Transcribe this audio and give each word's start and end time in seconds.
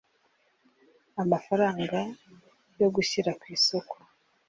Amafaranga 1.23 1.99
yo 2.79 2.87
gushyira 2.95 3.31
ku 3.39 3.45
isoko 3.55 3.95